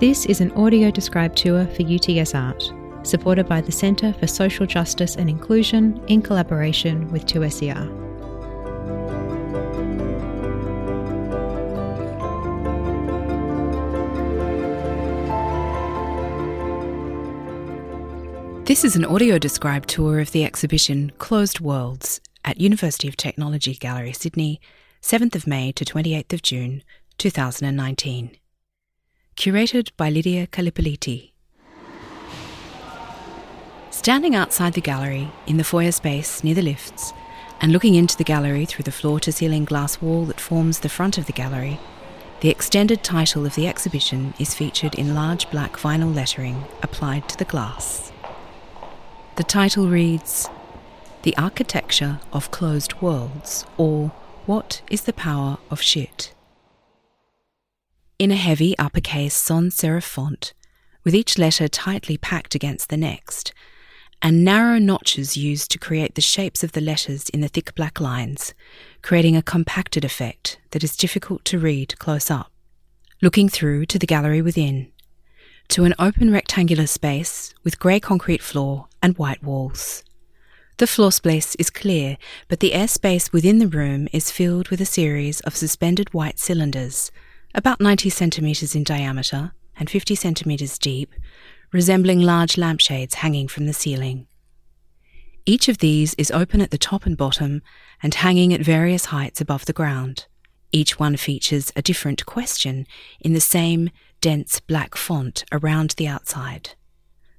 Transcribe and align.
This 0.00 0.26
is 0.26 0.40
an 0.40 0.50
audio 0.52 0.90
described 0.90 1.36
tour 1.36 1.68
for 1.68 1.82
UTS 1.82 2.34
Art, 2.34 2.72
supported 3.04 3.48
by 3.48 3.60
the 3.60 3.70
Centre 3.70 4.12
for 4.12 4.26
Social 4.26 4.66
Justice 4.66 5.14
and 5.14 5.30
Inclusion 5.30 6.02
in 6.08 6.20
collaboration 6.20 7.08
with 7.12 7.26
2SER. 7.26 8.02
This 18.66 18.84
is 18.84 18.96
an 18.96 19.04
audio 19.04 19.38
described 19.38 19.88
tour 19.88 20.18
of 20.18 20.32
the 20.32 20.44
exhibition 20.44 21.12
Closed 21.18 21.60
Worlds 21.60 22.20
at 22.44 22.60
University 22.60 23.06
of 23.06 23.16
Technology 23.16 23.74
Gallery, 23.74 24.12
Sydney, 24.12 24.60
7th 25.00 25.36
of 25.36 25.46
May 25.46 25.70
to 25.70 25.84
28th 25.84 26.32
of 26.32 26.42
June, 26.42 26.82
2019. 27.18 28.36
Curated 29.36 29.90
by 29.96 30.10
Lydia 30.10 30.46
Kallipoliti. 30.46 31.32
Standing 33.90 34.34
outside 34.34 34.74
the 34.74 34.80
gallery, 34.80 35.28
in 35.46 35.56
the 35.56 35.64
foyer 35.64 35.90
space 35.90 36.44
near 36.44 36.54
the 36.54 36.62
lifts, 36.62 37.12
and 37.60 37.72
looking 37.72 37.94
into 37.94 38.16
the 38.16 38.24
gallery 38.24 38.64
through 38.64 38.84
the 38.84 38.92
floor 38.92 39.18
to 39.20 39.32
ceiling 39.32 39.64
glass 39.64 40.00
wall 40.00 40.24
that 40.26 40.40
forms 40.40 40.80
the 40.80 40.88
front 40.88 41.18
of 41.18 41.26
the 41.26 41.32
gallery, 41.32 41.80
the 42.40 42.48
extended 42.48 43.02
title 43.02 43.44
of 43.44 43.54
the 43.56 43.66
exhibition 43.66 44.34
is 44.38 44.54
featured 44.54 44.94
in 44.94 45.14
large 45.14 45.50
black 45.50 45.76
vinyl 45.76 46.14
lettering 46.14 46.64
applied 46.82 47.28
to 47.28 47.36
the 47.36 47.44
glass. 47.44 48.12
The 49.36 49.44
title 49.44 49.88
reads 49.88 50.48
The 51.22 51.36
Architecture 51.36 52.20
of 52.32 52.52
Closed 52.52 52.94
Worlds, 53.02 53.66
or 53.76 54.08
What 54.46 54.82
is 54.90 55.02
the 55.02 55.12
Power 55.12 55.58
of 55.70 55.82
Shit? 55.82 56.34
In 58.16 58.30
a 58.30 58.36
heavy 58.36 58.78
uppercase 58.78 59.34
sans 59.34 59.74
serif 59.76 60.04
font, 60.04 60.52
with 61.02 61.16
each 61.16 61.36
letter 61.36 61.66
tightly 61.66 62.16
packed 62.16 62.54
against 62.54 62.88
the 62.88 62.96
next, 62.96 63.52
and 64.22 64.44
narrow 64.44 64.78
notches 64.78 65.36
used 65.36 65.68
to 65.72 65.80
create 65.80 66.14
the 66.14 66.20
shapes 66.20 66.62
of 66.62 66.72
the 66.72 66.80
letters 66.80 67.28
in 67.30 67.40
the 67.40 67.48
thick 67.48 67.74
black 67.74 68.00
lines, 68.00 68.54
creating 69.02 69.34
a 69.34 69.42
compacted 69.42 70.04
effect 70.04 70.60
that 70.70 70.84
is 70.84 70.96
difficult 70.96 71.44
to 71.46 71.58
read 71.58 71.98
close 71.98 72.30
up. 72.30 72.52
Looking 73.20 73.48
through 73.48 73.86
to 73.86 73.98
the 73.98 74.06
gallery 74.06 74.40
within, 74.40 74.92
to 75.70 75.82
an 75.82 75.94
open 75.98 76.32
rectangular 76.32 76.86
space 76.86 77.52
with 77.64 77.80
grey 77.80 77.98
concrete 77.98 78.42
floor 78.42 78.86
and 79.02 79.18
white 79.18 79.42
walls. 79.42 80.04
The 80.76 80.86
floor 80.86 81.10
space 81.10 81.56
is 81.56 81.68
clear, 81.68 82.16
but 82.46 82.60
the 82.60 82.70
airspace 82.70 83.32
within 83.32 83.58
the 83.58 83.66
room 83.66 84.06
is 84.12 84.30
filled 84.30 84.68
with 84.68 84.80
a 84.80 84.86
series 84.86 85.40
of 85.40 85.56
suspended 85.56 86.14
white 86.14 86.38
cylinders, 86.38 87.10
about 87.54 87.80
90 87.80 88.10
centimetres 88.10 88.74
in 88.74 88.82
diameter 88.82 89.52
and 89.76 89.88
50 89.88 90.14
centimetres 90.14 90.78
deep, 90.78 91.14
resembling 91.72 92.20
large 92.20 92.56
lampshades 92.56 93.14
hanging 93.14 93.48
from 93.48 93.66
the 93.66 93.72
ceiling. 93.72 94.26
Each 95.46 95.68
of 95.68 95.78
these 95.78 96.14
is 96.14 96.30
open 96.30 96.60
at 96.60 96.70
the 96.70 96.78
top 96.78 97.04
and 97.06 97.16
bottom 97.16 97.62
and 98.02 98.14
hanging 98.14 98.52
at 98.52 98.60
various 98.60 99.06
heights 99.06 99.40
above 99.40 99.66
the 99.66 99.72
ground. 99.72 100.26
Each 100.72 100.98
one 100.98 101.16
features 101.16 101.70
a 101.76 101.82
different 101.82 102.26
question 102.26 102.86
in 103.20 103.34
the 103.34 103.40
same 103.40 103.90
dense 104.20 104.58
black 104.58 104.96
font 104.96 105.44
around 105.52 105.90
the 105.90 106.08
outside, 106.08 106.70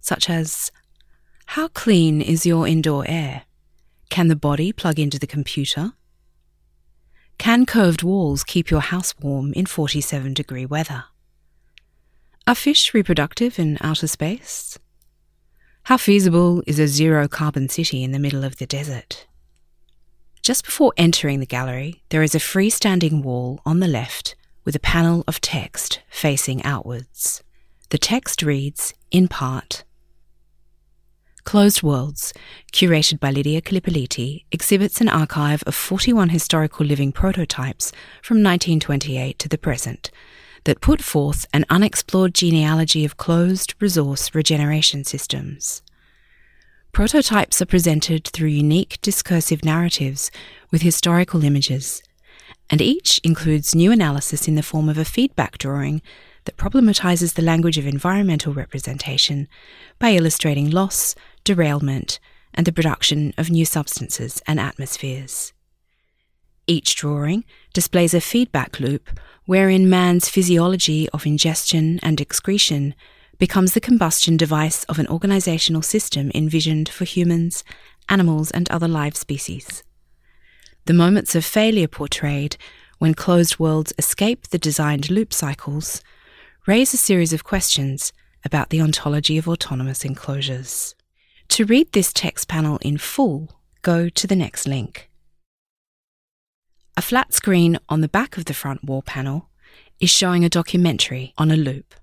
such 0.00 0.28
as 0.28 0.70
How 1.46 1.68
clean 1.68 2.20
is 2.20 2.46
your 2.46 2.68
indoor 2.68 3.04
air? 3.08 3.42
Can 4.10 4.28
the 4.28 4.36
body 4.36 4.70
plug 4.70 4.98
into 5.00 5.18
the 5.18 5.26
computer? 5.26 5.94
Can 7.38 7.66
curved 7.66 8.02
walls 8.02 8.44
keep 8.44 8.70
your 8.70 8.80
house 8.80 9.14
warm 9.20 9.52
in 9.52 9.66
47 9.66 10.34
degree 10.34 10.66
weather? 10.66 11.04
Are 12.46 12.54
fish 12.54 12.94
reproductive 12.94 13.58
in 13.58 13.78
outer 13.80 14.06
space? 14.06 14.78
How 15.84 15.96
feasible 15.96 16.62
is 16.66 16.78
a 16.78 16.88
zero 16.88 17.28
carbon 17.28 17.68
city 17.68 18.02
in 18.02 18.12
the 18.12 18.18
middle 18.18 18.44
of 18.44 18.56
the 18.56 18.66
desert? 18.66 19.26
Just 20.42 20.64
before 20.64 20.92
entering 20.96 21.40
the 21.40 21.46
gallery, 21.46 22.02
there 22.10 22.22
is 22.22 22.34
a 22.34 22.38
freestanding 22.38 23.22
wall 23.22 23.60
on 23.64 23.80
the 23.80 23.88
left 23.88 24.34
with 24.64 24.76
a 24.76 24.80
panel 24.80 25.24
of 25.26 25.40
text 25.40 26.00
facing 26.08 26.62
outwards. 26.64 27.42
The 27.90 27.98
text 27.98 28.42
reads, 28.42 28.94
in 29.10 29.28
part, 29.28 29.84
Closed 31.44 31.82
Worlds, 31.82 32.32
curated 32.72 33.20
by 33.20 33.30
Lydia 33.30 33.60
Kallipoliti, 33.60 34.44
exhibits 34.50 35.00
an 35.00 35.08
archive 35.08 35.62
of 35.64 35.74
41 35.74 36.30
historical 36.30 36.86
living 36.86 37.12
prototypes 37.12 37.92
from 38.22 38.38
1928 38.38 39.38
to 39.38 39.48
the 39.48 39.58
present 39.58 40.10
that 40.64 40.80
put 40.80 41.02
forth 41.02 41.46
an 41.52 41.66
unexplored 41.68 42.34
genealogy 42.34 43.04
of 43.04 43.18
closed 43.18 43.74
resource 43.78 44.34
regeneration 44.34 45.04
systems. 45.04 45.82
Prototypes 46.92 47.60
are 47.60 47.66
presented 47.66 48.26
through 48.28 48.48
unique 48.48 48.98
discursive 49.02 49.64
narratives 49.64 50.30
with 50.70 50.82
historical 50.82 51.44
images 51.44 52.02
and 52.70 52.80
each 52.80 53.20
includes 53.22 53.74
new 53.74 53.92
analysis 53.92 54.48
in 54.48 54.54
the 54.54 54.62
form 54.62 54.88
of 54.88 54.98
a 54.98 55.04
feedback 55.04 55.58
drawing 55.58 56.00
that 56.44 56.56
problematizes 56.56 57.34
the 57.34 57.42
language 57.42 57.78
of 57.78 57.86
environmental 57.86 58.52
representation 58.52 59.48
by 59.98 60.10
illustrating 60.10 60.70
loss, 60.70 61.14
derailment, 61.44 62.18
and 62.54 62.66
the 62.66 62.72
production 62.72 63.34
of 63.36 63.50
new 63.50 63.64
substances 63.64 64.42
and 64.46 64.58
atmospheres. 64.58 65.52
Each 66.66 66.94
drawing 66.94 67.44
displays 67.72 68.14
a 68.14 68.20
feedback 68.20 68.80
loop 68.80 69.10
wherein 69.44 69.90
man's 69.90 70.28
physiology 70.28 71.08
of 71.10 71.26
ingestion 71.26 72.00
and 72.02 72.20
excretion 72.20 72.94
becomes 73.38 73.74
the 73.74 73.80
combustion 73.80 74.36
device 74.36 74.84
of 74.84 74.98
an 74.98 75.08
organizational 75.08 75.82
system 75.82 76.30
envisioned 76.34 76.88
for 76.88 77.04
humans, 77.04 77.64
animals, 78.08 78.50
and 78.52 78.70
other 78.70 78.88
live 78.88 79.16
species. 79.16 79.82
The 80.86 80.94
moments 80.94 81.34
of 81.34 81.44
failure 81.44 81.88
portrayed, 81.88 82.56
when 82.98 83.14
closed 83.14 83.58
worlds 83.58 83.92
escape 83.98 84.48
the 84.48 84.58
designed 84.58 85.10
loop 85.10 85.32
cycles, 85.32 86.00
raise 86.66 86.94
a 86.94 86.98
series 86.98 87.32
of 87.32 87.44
questions 87.44 88.12
about 88.44 88.70
the 88.70 88.80
ontology 88.80 89.36
of 89.36 89.48
autonomous 89.48 90.04
enclosures. 90.04 90.94
To 91.54 91.64
read 91.64 91.92
this 91.92 92.12
text 92.12 92.48
panel 92.48 92.78
in 92.82 92.98
full, 92.98 93.48
go 93.82 94.08
to 94.08 94.26
the 94.26 94.34
next 94.34 94.66
link. 94.66 95.08
A 96.96 97.00
flat 97.00 97.32
screen 97.32 97.78
on 97.88 98.00
the 98.00 98.08
back 98.08 98.36
of 98.36 98.46
the 98.46 98.54
front 98.54 98.82
wall 98.82 99.02
panel 99.02 99.50
is 100.00 100.10
showing 100.10 100.44
a 100.44 100.48
documentary 100.48 101.32
on 101.38 101.52
a 101.52 101.56
loop. 101.56 101.94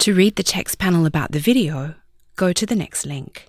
To 0.00 0.12
read 0.12 0.36
the 0.36 0.42
text 0.42 0.78
panel 0.78 1.06
about 1.06 1.32
the 1.32 1.38
video, 1.38 1.94
go 2.36 2.52
to 2.52 2.66
the 2.66 2.76
next 2.76 3.06
link. 3.06 3.48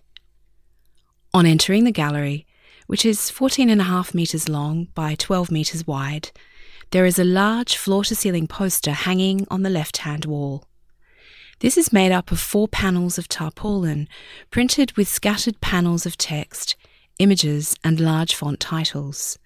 On 1.33 1.45
entering 1.45 1.83
the 1.83 1.91
gallery, 1.91 2.47
which 2.87 3.03
is 3.03 3.29
14.5 3.29 4.13
metres 4.13 4.47
long 4.47 4.87
by 4.95 5.15
12 5.15 5.51
metres 5.51 5.85
wide, 5.85 6.31
there 6.91 7.05
is 7.05 7.19
a 7.19 7.25
large 7.25 7.75
floor 7.75 8.05
to 8.05 8.15
ceiling 8.15 8.47
poster 8.47 8.91
hanging 8.91 9.45
on 9.51 9.63
the 9.63 9.69
left 9.69 9.97
hand 9.97 10.23
wall. 10.23 10.63
This 11.59 11.77
is 11.77 11.93
made 11.93 12.11
up 12.11 12.31
of 12.31 12.39
four 12.39 12.67
panels 12.67 13.17
of 13.17 13.27
tarpaulin, 13.29 14.07
printed 14.49 14.95
with 14.97 15.07
scattered 15.07 15.61
panels 15.61 16.05
of 16.05 16.17
text, 16.17 16.75
images, 17.19 17.75
and 17.83 17.99
large 17.99 18.35
font 18.35 18.59
titles. 18.59 19.37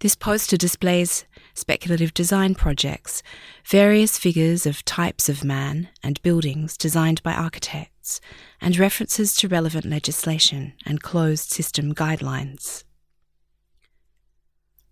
This 0.00 0.16
poster 0.16 0.56
displays 0.56 1.24
speculative 1.54 2.12
design 2.14 2.54
projects, 2.54 3.22
various 3.64 4.18
figures 4.18 4.66
of 4.66 4.84
types 4.84 5.28
of 5.28 5.44
man 5.44 5.88
and 6.02 6.22
buildings 6.22 6.76
designed 6.76 7.22
by 7.22 7.34
architects, 7.34 8.20
and 8.60 8.78
references 8.78 9.34
to 9.36 9.48
relevant 9.48 9.84
legislation 9.84 10.72
and 10.84 11.02
closed 11.02 11.50
system 11.50 11.94
guidelines. 11.94 12.84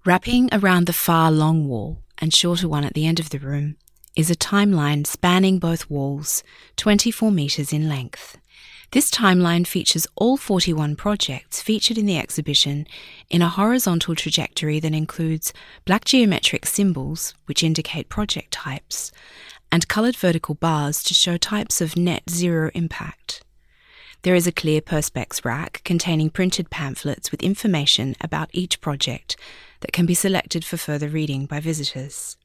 Wrapping 0.05 0.49
around 0.53 0.87
the 0.87 0.93
far 0.93 1.31
long 1.33 1.67
wall 1.67 2.03
and 2.19 2.33
shorter 2.33 2.69
one 2.69 2.85
at 2.85 2.95
the 2.95 3.07
end 3.07 3.19
of 3.19 3.31
the 3.31 3.39
room 3.39 3.77
is 4.19 4.33
a 4.33 4.35
timeline 4.35 5.07
spanning 5.07 5.61
both 5.61 5.89
walls, 5.89 6.43
24 6.77 7.31
metres 7.31 7.73
in 7.73 7.89
length. 7.89 8.37
This 8.91 9.13
timeline 9.13 9.65
features 9.65 10.09
all 10.17 10.37
41 10.37 10.97
projects 10.97 11.63
featured 11.63 11.97
in 11.97 12.07
the 12.07 12.19
exhibition 12.19 12.89
in 13.31 13.43
a 13.43 13.49
horizontal 13.49 14.17
trajectory 14.17 14.81
that 14.81 14.93
includes 14.93 15.53
black 15.85 16.05
geometric 16.05 16.67
symbols, 16.67 17.33
which 17.47 17.63
indicate 17.63 18.09
project 18.09 18.51
types, 18.51 19.13
and 19.71 19.87
coloured 19.87 20.17
vertical 20.17 20.57
bars 20.57 21.05
to 21.05 21.15
show 21.15 21.37
types 21.37 21.81
of 21.81 21.97
net 21.97 22.29
zero 22.29 22.73
impact. 22.75 23.45
There 24.23 24.35
is 24.35 24.49
a 24.49 24.53
clear 24.53 24.81
Perspex 24.81 25.45
rack 25.45 25.81
containing 25.85 26.31
printed 26.31 26.71
pamphlets 26.71 27.31
with 27.31 27.41
information 27.41 28.17
about 28.21 28.51
each 28.53 28.81
project 28.81 29.37
that 29.79 29.93
can 29.93 30.07
be 30.07 30.15
selected 30.15 30.65
for 30.65 30.77
further 30.77 31.09
reading 31.09 31.47
by 31.47 31.61
visitors. 31.61 32.37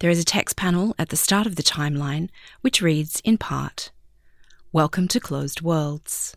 There 0.00 0.10
is 0.10 0.20
a 0.20 0.24
text 0.24 0.56
panel 0.56 0.94
at 0.96 1.08
the 1.08 1.16
start 1.16 1.44
of 1.44 1.56
the 1.56 1.62
timeline 1.64 2.28
which 2.60 2.80
reads, 2.80 3.20
in 3.24 3.36
part, 3.36 3.90
Welcome 4.70 5.08
to 5.08 5.18
Closed 5.18 5.60
Worlds. 5.60 6.36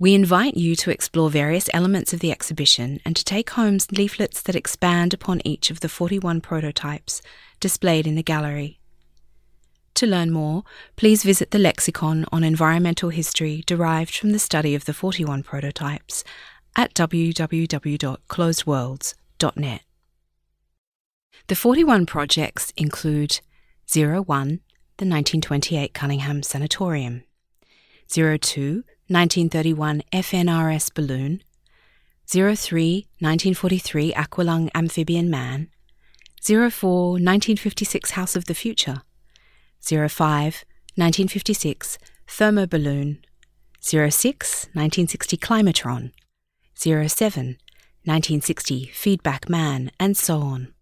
We 0.00 0.12
invite 0.12 0.56
you 0.56 0.74
to 0.74 0.90
explore 0.90 1.30
various 1.30 1.70
elements 1.72 2.12
of 2.12 2.18
the 2.18 2.32
exhibition 2.32 2.98
and 3.04 3.14
to 3.14 3.22
take 3.22 3.50
home 3.50 3.78
leaflets 3.92 4.42
that 4.42 4.56
expand 4.56 5.14
upon 5.14 5.40
each 5.44 5.70
of 5.70 5.78
the 5.78 5.88
41 5.88 6.40
prototypes 6.40 7.22
displayed 7.60 8.08
in 8.08 8.16
the 8.16 8.24
gallery. 8.24 8.80
To 9.94 10.04
learn 10.04 10.32
more, 10.32 10.64
please 10.96 11.22
visit 11.22 11.52
the 11.52 11.60
lexicon 11.60 12.26
on 12.32 12.42
environmental 12.42 13.10
history 13.10 13.62
derived 13.66 14.16
from 14.16 14.32
the 14.32 14.40
study 14.40 14.74
of 14.74 14.86
the 14.86 14.94
41 14.94 15.44
prototypes 15.44 16.24
at 16.74 16.92
www.closedworlds.net. 16.94 19.80
The 21.50 21.56
41 21.56 22.06
projects 22.06 22.72
include 22.76 23.40
01, 23.92 24.22
the 24.22 25.04
1928 25.04 25.92
Cunningham 25.92 26.44
Sanatorium, 26.44 27.24
02, 28.08 28.84
1931 29.08 30.02
FNRS 30.12 30.94
balloon, 30.94 31.42
03, 32.28 33.08
1943 33.18 34.12
Aqualung 34.12 34.70
Amphibian 34.76 35.28
Man, 35.28 35.66
04, 36.40 37.14
1956 37.14 38.12
House 38.12 38.36
of 38.36 38.44
the 38.44 38.54
Future, 38.54 39.02
05, 39.80 40.64
1956 40.94 41.98
Thermo 42.28 42.64
Balloon, 42.64 43.18
06, 43.80 44.66
1960 44.72 45.36
Climatron, 45.36 46.12
07, 46.76 47.58
1960 48.04 48.86
Feedback 48.94 49.48
Man, 49.48 49.90
and 49.98 50.16
so 50.16 50.42
on. 50.42 50.74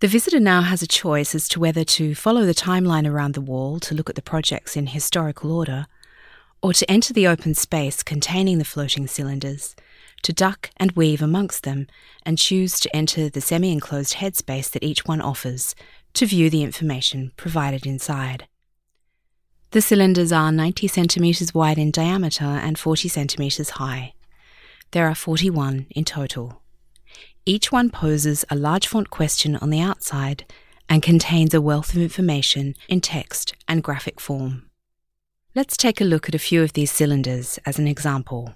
The 0.00 0.08
visitor 0.08 0.40
now 0.40 0.62
has 0.62 0.82
a 0.82 0.88
choice 0.88 1.34
as 1.34 1.48
to 1.48 1.60
whether 1.60 1.84
to 1.84 2.14
follow 2.14 2.44
the 2.44 2.54
timeline 2.54 3.08
around 3.08 3.34
the 3.34 3.40
wall 3.40 3.78
to 3.80 3.94
look 3.94 4.10
at 4.10 4.16
the 4.16 4.22
projects 4.22 4.76
in 4.76 4.88
historical 4.88 5.52
order, 5.52 5.86
or 6.62 6.72
to 6.72 6.90
enter 6.90 7.12
the 7.12 7.26
open 7.26 7.54
space 7.54 8.02
containing 8.02 8.58
the 8.58 8.64
floating 8.64 9.06
cylinders 9.06 9.76
to 10.22 10.32
duck 10.32 10.70
and 10.78 10.92
weave 10.92 11.22
amongst 11.22 11.62
them, 11.62 11.86
and 12.24 12.38
choose 12.38 12.80
to 12.80 12.96
enter 12.96 13.28
the 13.28 13.40
semi 13.40 13.70
enclosed 13.70 14.14
headspace 14.14 14.70
that 14.70 14.82
each 14.82 15.04
one 15.04 15.20
offers 15.20 15.74
to 16.14 16.26
view 16.26 16.50
the 16.50 16.62
information 16.62 17.32
provided 17.36 17.86
inside. 17.86 18.48
The 19.70 19.82
cylinders 19.82 20.32
are 20.32 20.50
90 20.50 20.88
centimetres 20.88 21.54
wide 21.54 21.78
in 21.78 21.90
diameter 21.90 22.44
and 22.44 22.78
40 22.78 23.08
centimetres 23.08 23.70
high. 23.70 24.14
There 24.92 25.08
are 25.08 25.14
41 25.14 25.86
in 25.90 26.04
total. 26.04 26.62
Each 27.46 27.70
one 27.70 27.90
poses 27.90 28.46
a 28.48 28.56
large 28.56 28.86
font 28.86 29.10
question 29.10 29.56
on 29.56 29.68
the 29.68 29.80
outside 29.80 30.46
and 30.88 31.02
contains 31.02 31.52
a 31.52 31.60
wealth 31.60 31.90
of 31.90 32.00
information 32.00 32.74
in 32.88 33.02
text 33.02 33.54
and 33.68 33.82
graphic 33.82 34.18
form. 34.18 34.70
Let's 35.54 35.76
take 35.76 36.00
a 36.00 36.04
look 36.04 36.26
at 36.26 36.34
a 36.34 36.38
few 36.38 36.62
of 36.62 36.72
these 36.72 36.90
cylinders 36.90 37.58
as 37.66 37.78
an 37.78 37.86
example. 37.86 38.54